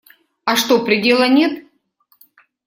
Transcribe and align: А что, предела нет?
А 0.45 0.55
что, 0.55 0.83
предела 0.83 1.27
нет? 1.27 1.63